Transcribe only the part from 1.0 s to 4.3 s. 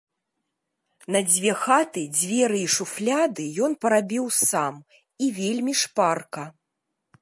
На дзве хаты дзверы і шуфляды ёй парабіў